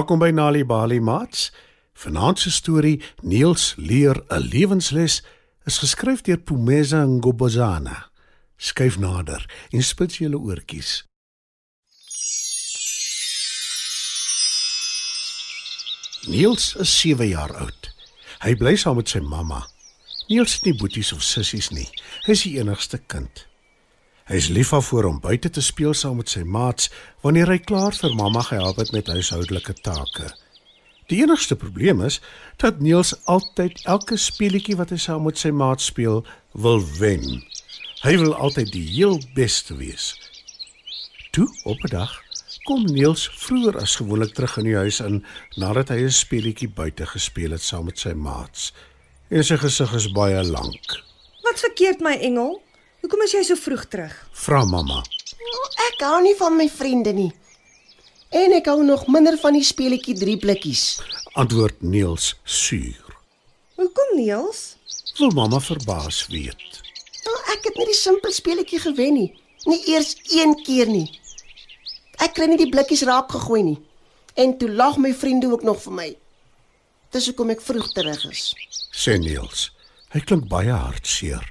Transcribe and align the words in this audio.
Welkom 0.00 0.18
by 0.18 0.30
Nali 0.32 0.62
Bali 0.64 0.96
Mats. 1.00 1.50
Vanaand 1.92 2.38
se 2.38 2.50
storie 2.50 3.02
Niels 3.22 3.74
leer 3.76 4.16
'n 4.28 4.48
lewensles 4.48 5.22
is 5.64 5.78
geskryf 5.78 6.20
deur 6.20 6.38
Pumeza 6.38 7.04
Ngobozana. 7.04 8.10
Skyf 8.56 8.98
nader 8.98 9.44
en 9.70 9.82
spits 9.82 10.18
julle 10.18 10.38
oortjies. 10.38 11.04
Niels 16.26 16.74
is 16.76 17.00
7 17.00 17.28
jaar 17.28 17.54
oud. 17.56 17.92
Hy 18.38 18.56
bly 18.56 18.76
saam 18.76 18.96
met 18.96 19.08
sy 19.08 19.20
mamma. 19.20 19.66
Niels 20.28 20.54
het 20.54 20.64
nie 20.64 20.76
boeties 20.76 21.12
of 21.12 21.22
sissies 21.22 21.70
nie. 21.70 21.88
Hy 22.24 22.32
is 22.32 22.42
die 22.42 22.58
enigste 22.58 22.98
kind. 22.98 23.49
Hy 24.30 24.38
is 24.38 24.46
lief 24.54 24.68
daarvoor 24.70 25.08
om 25.08 25.16
buite 25.18 25.50
te 25.50 25.62
speel 25.62 25.90
saam 25.94 26.20
met 26.20 26.30
sy 26.30 26.44
maats 26.46 26.86
wanneer 27.24 27.50
hy 27.50 27.56
klaar 27.66 27.96
vir 27.98 28.12
mamma 28.14 28.44
gehelp 28.46 28.76
het 28.78 28.92
met 28.94 29.10
huishoudelike 29.10 29.74
take. 29.82 30.28
Die 31.10 31.18
enigste 31.24 31.56
probleem 31.58 32.04
is 32.06 32.20
dat 32.62 32.78
Niels 32.78 33.10
altyd 33.26 33.82
elke 33.90 34.14
speletjie 34.14 34.76
wat 34.78 34.94
hy 34.94 35.00
saam 35.02 35.26
met 35.26 35.42
sy 35.42 35.50
maats 35.50 35.90
speel, 35.90 36.22
wil 36.54 36.78
wen. 37.00 37.42
Hy 38.04 38.14
wil 38.22 38.36
altyd 38.36 38.70
die 38.70 38.84
heel 38.92 39.18
beste 39.34 39.74
wees. 39.82 40.14
Toe 41.34 41.50
op 41.64 41.82
'n 41.82 41.90
dag 41.90 42.14
kom 42.70 42.86
Niels 42.86 43.26
vroeër 43.34 43.82
as 43.82 43.98
gewoonlik 43.98 44.34
terug 44.38 44.56
in 44.62 44.70
die 44.70 44.78
huis 44.78 45.00
in 45.00 45.24
nadat 45.56 45.88
hy 45.90 46.06
'n 46.06 46.18
speletjie 46.22 46.70
buite 46.70 47.06
gespeel 47.06 47.50
het 47.50 47.62
saam 47.62 47.84
met 47.84 47.98
sy 47.98 48.14
maats. 48.14 48.72
En 49.28 49.44
sy 49.44 49.56
gesig 49.56 49.92
is 49.92 50.12
baie 50.12 50.44
lank. 50.44 51.02
Wat 51.42 51.58
verkeerd 51.58 52.00
my 52.00 52.14
engel? 52.14 52.62
Hoekom 53.00 53.22
is 53.24 53.32
jy 53.32 53.42
so 53.48 53.56
vroeg 53.56 53.86
terug? 53.88 54.14
Vra 54.44 54.64
mamma. 54.68 55.00
Oh, 55.40 55.68
ek 55.88 56.02
hou 56.04 56.18
nie 56.24 56.34
van 56.36 56.56
my 56.58 56.66
vriende 56.68 57.12
nie. 57.16 57.30
En 58.30 58.52
ek 58.54 58.68
hou 58.70 58.82
nog 58.86 59.06
minder 59.10 59.38
van 59.40 59.56
die 59.56 59.64
speletjie 59.66 60.14
drie 60.18 60.36
blikkies. 60.38 61.00
Antwoord 61.40 61.80
Niels 61.82 62.34
suur. 62.44 63.16
Hoekom 63.80 64.12
Niels? 64.18 64.76
Wil 65.18 65.32
mamma 65.36 65.60
verbaas 65.64 66.26
weet. 66.30 66.80
Oh, 67.26 67.40
ek 67.54 67.70
het 67.70 67.80
net 67.80 67.90
die 67.90 67.96
simpel 67.98 68.34
speletjie 68.36 68.80
gewen 68.84 69.16
nie. 69.16 69.30
Nie 69.68 69.80
eers 69.92 70.14
een 70.32 70.54
keer 70.64 70.88
nie. 70.88 71.08
Ek 72.20 72.36
kry 72.36 72.46
nie 72.50 72.60
die 72.60 72.70
blikkies 72.72 73.04
raak 73.08 73.32
gegooi 73.32 73.62
nie. 73.64 73.78
En 74.36 74.54
toe 74.60 74.68
lag 74.70 75.00
my 75.00 75.12
vriende 75.16 75.48
ook 75.50 75.64
nog 75.66 75.80
vir 75.86 75.96
my. 75.96 76.08
Dis 77.10 77.26
hoekom 77.32 77.50
ek 77.56 77.64
vroeg 77.64 77.88
terug 77.96 78.24
is. 78.30 78.50
Sê 78.92 79.16
Niels. 79.18 79.70
Hy 80.12 80.20
klink 80.26 80.46
baie 80.52 80.72
hartseer. 80.74 81.42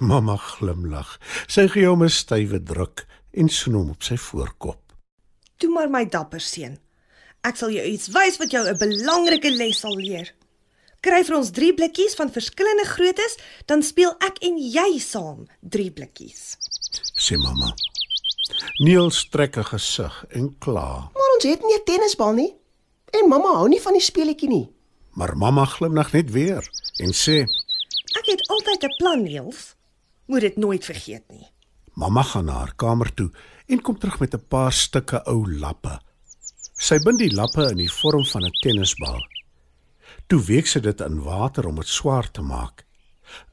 Mamma 0.10 0.36
glimlag. 0.36 1.18
Sy 1.46 1.68
gee 1.68 1.86
hom 1.86 2.02
'n 2.02 2.08
stywe 2.10 2.62
druk 2.62 3.06
en 3.32 3.48
snoem 3.48 3.80
hom 3.80 3.90
op 3.90 4.02
sy 4.02 4.16
voorkop. 4.16 4.80
Toe 5.58 5.70
maar 5.70 5.88
my 5.90 6.04
dapper 6.06 6.40
seun. 6.40 6.78
Ek 7.44 7.56
sal 7.56 7.70
jou 7.70 7.84
iets 7.86 8.08
wys 8.08 8.38
wat 8.38 8.50
jou 8.50 8.64
'n 8.66 8.78
belangrike 8.78 9.50
les 9.50 9.78
sal 9.78 9.94
leer. 9.96 10.34
Kry 11.00 11.22
vir 11.24 11.36
ons 11.36 11.50
3 11.50 11.74
blikkies 11.74 12.14
van 12.16 12.30
verskillende 12.32 12.84
groottes, 12.84 13.36
dan 13.66 13.82
speel 13.82 14.14
ek 14.20 14.38
en 14.42 14.56
jy 14.58 14.98
saam 14.98 15.46
3 15.60 15.90
blikkies. 15.90 16.56
Sê 17.16 17.36
mamma. 17.36 17.74
Niels 18.80 19.28
trek 19.30 19.56
'n 19.58 19.64
gesig 19.64 20.24
en 20.30 20.56
kla, 20.58 21.10
Maar 21.14 21.30
ons 21.34 21.44
het 21.44 21.60
nie 21.62 21.76
'n 21.76 21.84
tennisbal 21.84 22.32
nie. 22.32 22.54
En 23.12 23.28
mamma 23.28 23.48
hou 23.58 23.68
nie 23.68 23.80
van 23.80 23.92
die 23.92 24.02
speletjie 24.02 24.48
nie. 24.48 24.68
maar 25.16 25.36
mamma 25.36 25.64
glimlag 25.64 26.12
net 26.12 26.30
weer 26.30 26.62
en 26.98 27.12
sê: 27.12 27.46
Ek 28.18 28.26
het 28.26 28.48
altyd 28.48 28.82
'n 28.84 28.96
plan, 28.98 29.22
Niels. 29.22 29.74
Moet 30.26 30.40
dit 30.40 30.56
nooit 30.56 30.84
vergeet 30.84 31.24
nie. 31.28 31.46
Mamma 31.94 32.22
gaan 32.22 32.44
na 32.44 32.52
haar 32.52 32.74
kamer 32.74 33.14
toe 33.14 33.30
en 33.66 33.82
kom 33.82 33.98
terug 33.98 34.18
met 34.20 34.34
'n 34.34 34.46
paar 34.48 34.72
stukke 34.72 35.22
ou 35.26 35.46
lappe. 35.58 36.00
Sy 36.74 36.98
bind 36.98 37.18
die 37.18 37.34
lappe 37.34 37.70
in 37.70 37.76
die 37.76 37.92
vorm 37.92 38.24
van 38.26 38.44
'n 38.44 38.58
tennisbal. 38.62 39.20
Toe 40.26 40.40
week 40.42 40.66
sy 40.66 40.80
dit 40.80 41.00
in 41.00 41.22
water 41.22 41.66
om 41.66 41.74
dit 41.74 41.88
swaar 41.88 42.30
te 42.30 42.42
maak. 42.42 42.84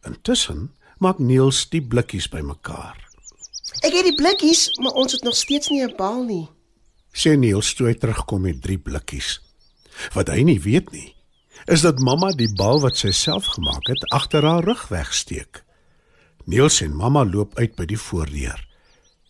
Intussen 0.05 0.75
maak 0.97 1.19
Niels 1.19 1.69
die 1.69 1.81
blikkies 1.81 2.29
bymekaar. 2.29 2.97
Ek 3.81 3.93
het 3.93 4.05
die 4.05 4.15
blikkies, 4.15 4.69
maar 4.79 4.91
ons 4.91 5.11
het 5.11 5.23
nog 5.23 5.35
steeds 5.35 5.69
nie 5.69 5.83
'n 5.83 5.95
bal 5.97 6.23
nie. 6.23 6.49
Sê 7.13 7.37
Niels 7.37 7.73
toe 7.73 7.87
hy 7.87 7.93
terugkom 7.93 8.41
met 8.41 8.61
drie 8.61 8.79
blikkies. 8.79 9.41
Wat 10.13 10.27
hy 10.27 10.43
nie 10.43 10.59
weet 10.59 10.91
nie, 10.91 11.15
is 11.65 11.81
dat 11.81 11.99
mamma 11.99 12.31
die 12.31 12.53
bal 12.55 12.79
wat 12.79 12.95
sy 12.97 13.11
self 13.11 13.45
gemaak 13.45 13.87
het 13.87 14.09
agter 14.11 14.45
haar 14.45 14.63
rug 14.63 14.87
wegsteek. 14.87 15.63
Niels 16.51 16.81
en 16.83 16.91
mamma 16.99 17.21
loop 17.23 17.53
uit 17.55 17.77
by 17.79 17.85
die 17.87 17.99
voordeur. 17.99 18.59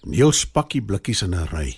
Niels 0.09 0.39
pak 0.49 0.71
die 0.73 0.81
blikkies 0.81 1.19
in 1.21 1.35
'n 1.37 1.49
ry. 1.51 1.75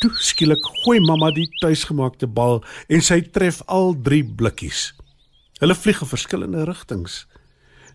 Toe 0.00 0.10
skielik 0.20 0.60
gooi 0.82 1.00
mamma 1.00 1.30
die 1.32 1.48
tuisgemaakte 1.62 2.26
bal 2.26 2.60
en 2.88 3.00
sy 3.00 3.22
tref 3.22 3.62
al 3.66 3.96
drie 4.02 4.24
blikkies. 4.24 4.92
Hulle 5.60 5.74
vlieg 5.74 6.02
in 6.02 6.12
verskillende 6.12 6.64
rigtings. 6.64 7.26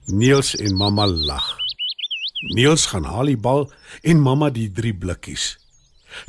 Niels 0.08 0.56
en 0.56 0.76
mamma 0.76 1.06
lag. 1.06 1.58
Niels 2.56 2.86
gaan 2.86 3.06
haal 3.06 3.26
die 3.26 3.38
bal 3.38 3.72
en 4.02 4.20
mamma 4.20 4.50
die 4.50 4.72
drie 4.72 4.94
blikkies. 4.94 5.58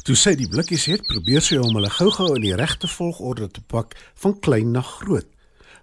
Toe 0.05 0.17
sy 0.17 0.35
die 0.35 0.49
blikkies 0.49 0.85
het, 0.85 1.07
probeer 1.07 1.41
sy 1.41 1.57
om 1.57 1.75
hulle 1.75 1.91
gou-gou 1.91 2.35
in 2.37 2.43
die 2.43 2.57
regte 2.57 2.89
volgorde 2.89 3.49
te 3.49 3.61
pak 3.61 3.97
van 4.15 4.41
klein 4.41 4.73
na 4.73 4.83
groot. 4.83 5.29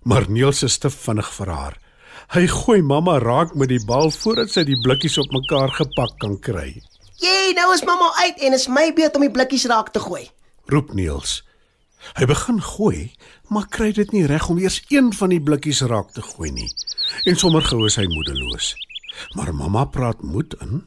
Maar 0.03 0.29
Niels 0.29 0.63
is 0.63 0.77
te 0.77 0.89
vinnig 0.89 1.33
vir 1.33 1.49
haar. 1.49 1.82
Hy 2.31 2.47
gooi 2.47 2.81
mamma 2.81 3.17
raak 3.19 3.56
met 3.59 3.69
die 3.69 3.81
bal 3.85 4.11
voordat 4.11 4.51
sy 4.53 4.63
die 4.67 4.79
blikkies 4.81 5.17
op 5.22 5.31
mekaar 5.35 5.73
gepak 5.75 6.16
kan 6.23 6.38
kry. 6.39 6.69
Jy, 7.22 7.53
nou 7.57 7.73
is 7.75 7.84
mamma 7.85 8.09
uit 8.23 8.39
en 8.47 8.56
is 8.56 8.69
my 8.72 8.91
beurt 8.95 9.16
om 9.19 9.25
die 9.25 9.34
blikkies 9.34 9.67
raak 9.69 9.91
te 9.94 10.00
gooi. 10.00 10.23
Roep 10.72 10.94
Niels. 10.95 11.41
Hy 12.17 12.25
begin 12.28 12.59
gooi, 12.63 13.12
maar 13.51 13.67
kry 13.72 13.91
dit 13.95 14.12
nie 14.16 14.25
reg 14.28 14.50
om 14.50 14.59
eers 14.59 14.81
een 14.91 15.12
van 15.16 15.31
die 15.31 15.41
blikkies 15.44 15.83
raak 15.88 16.12
te 16.16 16.23
gooi 16.23 16.51
nie. 16.51 16.69
En 17.29 17.39
sommer 17.39 17.63
gou 17.63 17.85
is 17.88 18.00
hy 18.00 18.07
moedeloos. 18.12 18.73
Maar 19.38 19.53
mamma 19.56 19.85
praat 19.85 20.23
moed 20.23 20.56
in. 20.63 20.83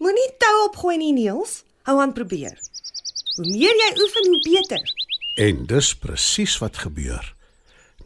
Moenie 0.00 0.30
tou 0.40 0.54
opgooi 0.66 0.96
nie, 1.00 1.12
Niels. 1.16 1.62
Hou 1.88 2.00
aan 2.00 2.12
probeer. 2.16 2.56
Hoe 3.36 3.46
meer 3.46 3.76
jy 3.84 3.90
oefen, 4.02 4.26
hoe 4.32 4.40
beter. 4.44 4.94
En 5.40 5.66
dis 5.70 5.94
presies 5.96 6.58
wat 6.60 6.82
gebeur. 6.82 7.24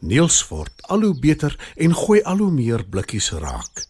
Niels 0.05 0.37
word 0.51 0.85
al 0.93 1.01
hoe 1.01 1.15
beter 1.19 1.55
en 1.81 1.95
gooi 1.97 2.21
al 2.29 2.37
hoe 2.43 2.51
meer 2.53 2.83
blikkies 2.85 3.31
raak. 3.41 3.85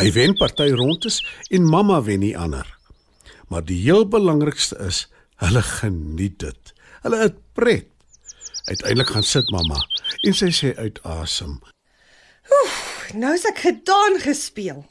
Hy 0.00 0.08
wen 0.16 0.36
party 0.38 0.70
rondes 0.72 1.20
en 1.52 1.66
mamma 1.68 1.98
wen 2.06 2.24
die 2.24 2.36
ander. 2.38 2.66
Maar 3.52 3.66
die 3.68 3.80
heel 3.82 4.06
belangrikste 4.08 4.78
is, 4.86 5.08
hulle 5.42 5.62
geniet 5.62 6.38
dit. 6.40 6.72
Hulle 7.04 7.18
het 7.26 7.36
pret. 7.52 7.88
Uiteindelik 8.70 9.10
gaan 9.12 9.26
sit 9.26 9.50
mamma 9.52 9.80
en 10.24 10.36
sy 10.36 10.48
sê 10.54 10.72
uit 10.78 11.00
asem. 11.04 11.58
Nou 13.18 13.32
is 13.34 13.44
ek 13.48 13.64
gedaan 13.64 14.20
gespeel. 14.22 14.84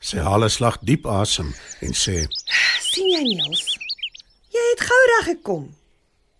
Sy 0.00 0.20
haal 0.20 0.44
'n 0.44 0.52
slag 0.52 0.76
diep 0.84 1.06
asem 1.06 1.54
en 1.80 1.94
sê: 1.96 2.28
sien 2.80 3.08
jy 3.10 3.22
Niels? 3.24 3.64
Jy 4.52 4.64
het 4.72 4.82
gou 4.88 5.02
reg 5.12 5.24
gekom. 5.32 5.64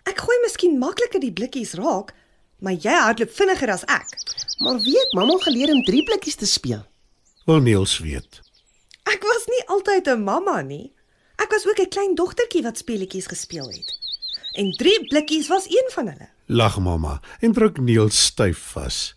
Ek 0.05 0.21
gooi 0.21 0.37
miskien 0.45 0.79
makliker 0.79 1.21
die 1.21 1.33
blikkies 1.33 1.75
raak, 1.75 2.13
maar 2.59 2.73
jy 2.73 2.93
hardloop 2.93 3.31
vinniger 3.31 3.71
as 3.71 3.85
ek. 3.85 4.17
Maar 4.59 4.81
weet, 4.81 5.13
mamma 5.13 5.37
geleer 5.45 5.73
om 5.75 5.85
drie 5.85 6.03
blikkies 6.05 6.35
te 6.35 6.47
speel. 6.47 6.85
"Wil 7.45 7.61
Niels 7.61 7.99
weet." 7.99 8.41
Ek 9.05 9.23
was 9.23 9.47
nie 9.47 9.63
altyd 9.67 10.09
'n 10.09 10.23
mamma 10.23 10.61
nie. 10.63 10.93
Ek 11.37 11.51
was 11.51 11.67
ook 11.67 11.81
'n 11.81 11.89
klein 11.89 12.15
dogtertjie 12.15 12.63
wat 12.63 12.79
speletjies 12.79 13.27
gespeel 13.27 13.69
het. 13.69 13.95
En 14.53 14.71
drie 14.73 15.07
blikkies 15.09 15.49
was 15.49 15.67
een 15.69 15.91
van 15.93 16.09
hulle. 16.09 16.29
Lag 16.47 16.79
mamma 16.79 17.21
en 17.41 17.53
druk 17.53 17.79
Niels 17.79 18.25
styf 18.25 18.59
vas. 18.59 19.15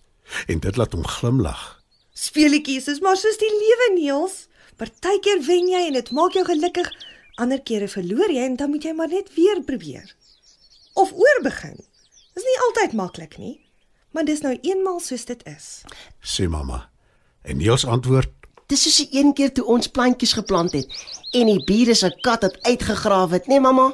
En 0.47 0.59
dit 0.59 0.75
laat 0.75 0.91
hom 0.91 1.07
glimlag. 1.07 1.83
Speletjies 2.13 2.87
is 2.87 2.99
maar 2.99 3.17
soos 3.17 3.37
die 3.37 3.51
lewe, 3.51 3.93
Niels. 3.93 4.47
Partykeer 4.75 5.41
wen 5.45 5.67
jy 5.67 5.87
en 5.87 5.93
dit 5.93 6.11
maak 6.11 6.33
jou 6.33 6.45
gelukkig. 6.45 6.91
Ander 7.35 7.61
kere 7.61 7.87
verloor 7.87 8.31
jy 8.31 8.43
en 8.43 8.55
dan 8.55 8.69
moet 8.69 8.83
jy 8.83 8.93
maar 8.93 9.07
net 9.07 9.33
weer 9.35 9.61
probeer. 9.63 10.15
Of 10.93 11.11
oorbegin. 11.13 11.79
Dis 12.33 12.45
nie 12.45 12.59
altyd 12.67 12.93
maklik 12.93 13.37
nie, 13.37 13.55
maar 14.11 14.25
dis 14.25 14.41
nou 14.45 14.53
eenmal 14.61 14.99
soos 15.03 15.25
dit 15.25 15.41
is. 15.47 15.83
sê 16.21 16.47
mamma. 16.49 16.89
En 17.41 17.57
Niels 17.57 17.85
antwoord: 17.85 18.31
Dis 18.69 18.83
soos 18.83 18.97
die 19.01 19.19
een 19.19 19.33
keer 19.33 19.53
toe 19.53 19.65
ons 19.65 19.89
plantjies 19.89 20.35
geplant 20.37 20.73
het 20.77 20.87
en 21.33 21.49
die 21.49 21.63
bure 21.65 21.95
se 21.95 22.09
kat 22.21 22.41
het 22.45 22.57
uitgegrawe 22.65 23.33
het, 23.33 23.47
né 23.47 23.57
nee, 23.57 23.59
mamma? 23.59 23.93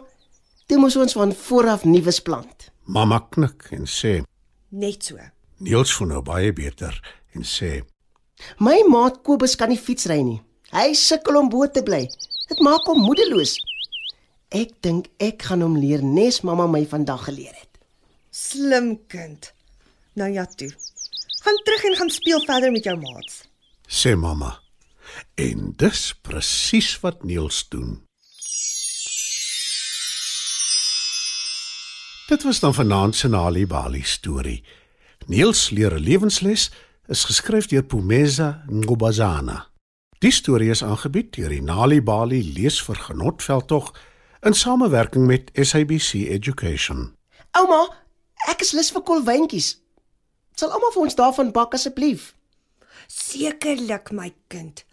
Toe 0.68 0.78
moes 0.82 0.96
ons 0.96 1.14
van 1.14 1.34
voor 1.34 1.68
af 1.70 1.86
nuus 1.86 2.20
plant. 2.20 2.72
Mamma 2.86 3.20
knik 3.30 3.70
en 3.72 3.86
sê: 3.86 4.22
Net 4.70 5.04
so. 5.04 5.18
Niels 5.58 5.94
voel 5.96 6.08
nou 6.08 6.22
baie 6.22 6.54
beter 6.54 6.98
en 7.34 7.44
sê: 7.44 7.84
My 8.60 8.82
maat 8.88 9.22
Kobus 9.24 9.56
kan 9.56 9.70
nie 9.72 9.80
fietsry 9.80 10.20
nie. 10.22 10.42
Hy 10.76 10.94
sukkel 10.94 11.38
om 11.40 11.50
bo 11.50 11.68
te 11.72 11.84
bly. 11.86 12.04
Dit 12.50 12.60
maak 12.66 12.84
hom 12.90 13.00
moedeloos. 13.06 13.56
Ek 14.52 14.76
dink 14.84 15.08
ek 15.24 15.48
gaan 15.48 15.64
hom 15.64 15.78
leer 15.80 16.04
nes 16.04 16.42
mamma 16.44 16.68
my 16.68 16.84
vandag 16.90 17.24
geleer 17.30 17.54
het. 17.56 17.75
Slim 18.36 19.08
kind. 19.08 19.54
Nou 20.14 20.32
ja 20.32 20.46
toe. 20.46 20.74
Gaan 21.44 21.56
terug 21.64 21.84
en 21.84 21.96
gaan 21.96 22.10
speel 22.10 22.42
verder 22.42 22.72
met 22.72 22.84
jou 22.84 22.98
maats. 23.00 23.44
sê 23.88 24.16
mamma. 24.16 24.60
En 25.36 25.74
dis 25.76 26.16
presies 26.22 27.00
wat 27.00 27.24
Niels 27.24 27.68
doen. 27.70 28.04
Dit 32.28 32.44
was 32.44 32.60
dan 32.60 32.74
vanaand 32.74 33.16
se 33.16 33.28
Nali 33.28 33.68
Bali 33.68 34.02
storie. 34.04 34.64
Niels 35.26 35.70
leer 35.70 35.94
'n 35.94 36.04
lewensles 36.04 36.72
is 37.08 37.24
geskryf 37.24 37.66
deur 37.68 37.84
Pumeza 37.84 38.64
Ngobazana. 38.68 39.68
Die 40.20 40.32
storie 40.32 40.70
is 40.70 40.84
aangebied 40.84 41.34
deur 41.36 41.50
die 41.50 41.62
Nali 41.62 42.02
Bali 42.02 42.54
leesvergenotveldtog 42.54 44.00
in 44.42 44.54
samewerking 44.54 45.26
met 45.26 45.50
SABC 45.54 46.14
Education. 46.14 47.16
Ouma, 47.52 48.05
ek 48.52 48.62
is 48.62 48.74
lus 48.74 48.92
vir 48.92 49.04
kolwyntjies. 49.04 49.78
Sal 50.56 50.72
almal 50.72 50.94
vir 50.96 51.04
ons 51.04 51.16
daarvan 51.16 51.52
bak 51.52 51.74
asseblief? 51.74 52.34
Sekerlik 53.08 54.12
my 54.12 54.34
kind. 54.48 54.86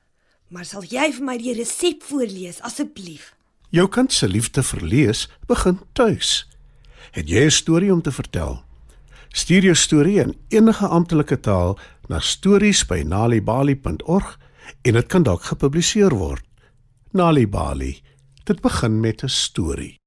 Maar 0.53 0.69
sal 0.69 0.85
jy 0.85 1.07
vir 1.17 1.25
my 1.25 1.39
die 1.41 1.55
resep 1.57 2.03
voorlees 2.05 2.59
asseblief? 2.67 3.31
Jou 3.73 3.87
kind 3.89 4.13
se 4.13 4.29
liefde 4.29 4.61
vir 4.63 4.81
lees 4.85 5.29
begin 5.49 5.81
tuis. 5.97 6.45
Het 7.13 7.29
jy 7.29 7.45
'n 7.45 7.51
storie 7.51 7.93
om 7.93 8.03
te 8.03 8.13
vertel? 8.13 8.65
Stuur 9.33 9.63
jou 9.63 9.75
storie 9.75 10.21
in 10.21 10.37
enige 10.49 10.87
amptelike 10.87 11.41
taal 11.41 11.79
na 12.09 12.21
stories@nalibali.org 12.21 14.39
en 14.83 14.93
dit 14.93 15.07
kan 15.07 15.23
dalk 15.23 15.43
gepubliseer 15.43 16.15
word. 16.15 16.45
Nalibali. 17.13 18.03
Dit 18.45 18.61
begin 18.61 19.01
met 19.01 19.23
'n 19.23 19.29
storie. 19.29 20.02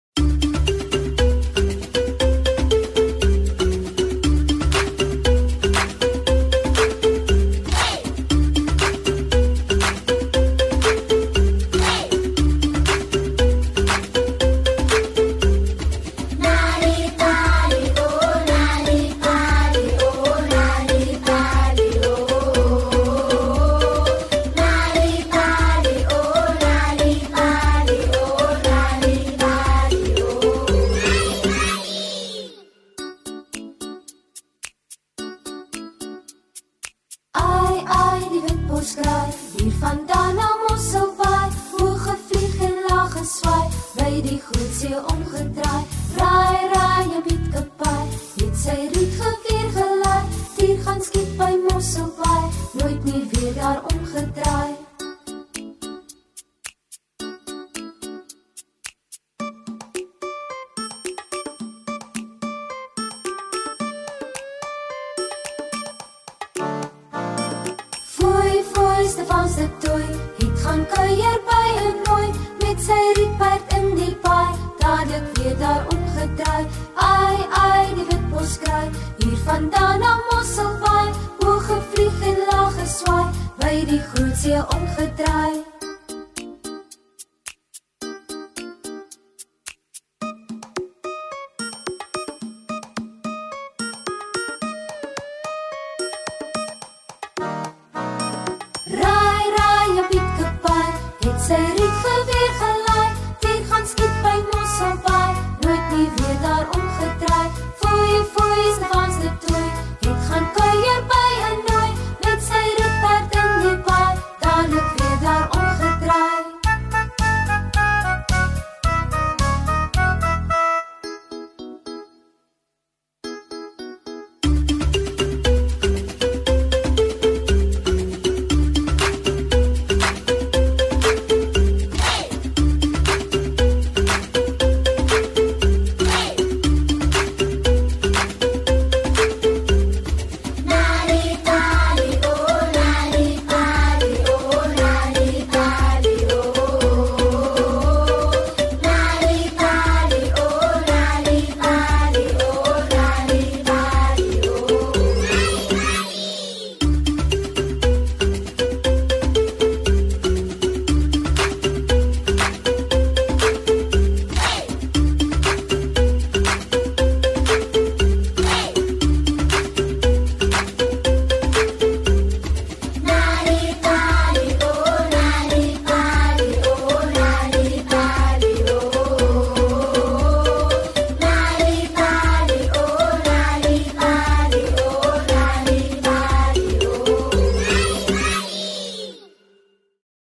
van 69.36 69.50
se 69.50 69.68
tooi 69.80 70.06
het 70.38 70.60
gaan 70.64 70.84
kuier 70.94 71.40
by 71.50 71.68
'n 71.88 71.96
nooi 72.08 72.28
met 72.62 72.78
sy 72.88 73.00
rietperd 73.18 73.74
in 73.78 73.88
die 74.00 74.16
paai 74.26 74.52
dadelik 74.82 75.28
weer 75.34 75.58
daar 75.64 75.84
omgedraai. 75.94 76.64
Ai 76.96 77.38
ai 77.64 77.86
die 77.98 78.08
witbos 78.10 78.54
kraai 78.64 78.90
hier 79.20 79.38
vandaan 79.48 80.00
na 80.00 80.12
Mosselbaai. 80.30 81.10
Hoog 81.40 81.66
gevlieg 81.72 82.18
en 82.32 82.40
laag 82.50 82.74
geswaai 82.80 83.28
by 83.60 83.76
die 83.92 84.04
groot 84.10 84.36
see 84.42 84.60
omgedraai. 84.76 85.55